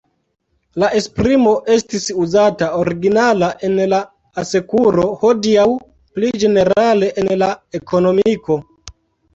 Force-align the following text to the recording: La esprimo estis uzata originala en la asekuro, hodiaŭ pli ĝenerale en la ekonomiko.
La 0.83 0.87
esprimo 0.99 1.51
estis 1.75 2.07
uzata 2.23 2.71
originala 2.79 3.51
en 3.69 3.77
la 3.93 4.01
asekuro, 4.45 5.07
hodiaŭ 5.23 5.69
pli 6.17 6.35
ĝenerale 6.47 7.13
en 7.25 7.35
la 7.45 7.53
ekonomiko. 7.83 8.61